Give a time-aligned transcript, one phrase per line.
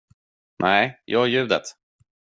[0.59, 1.63] Nej, gör ljudet.